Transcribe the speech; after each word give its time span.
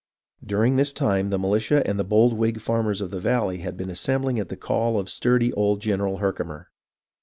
During 0.43 0.77
this 0.77 0.91
time 0.91 1.29
the 1.29 1.37
militia 1.37 1.85
and 1.87 1.99
the 1.99 2.03
bold 2.03 2.33
Whig 2.33 2.59
farmers 2.59 3.01
of 3.01 3.11
the 3.11 3.19
valley 3.19 3.59
had 3.59 3.77
been 3.77 3.91
assembling 3.91 4.39
at 4.39 4.49
the 4.49 4.57
call 4.57 4.97
of 4.97 5.11
sturdy 5.11 5.53
old 5.53 5.79
General 5.79 6.17
Herkimer. 6.17 6.71